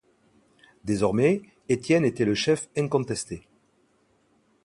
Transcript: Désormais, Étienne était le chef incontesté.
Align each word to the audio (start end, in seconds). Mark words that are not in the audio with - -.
Désormais, 0.83 1.43
Étienne 1.69 2.05
était 2.05 2.25
le 2.25 2.33
chef 2.33 2.69
incontesté. 2.75 3.45